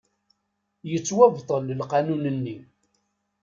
Yettwabṭel 0.91 1.67
lqanun-nni. 1.79 2.57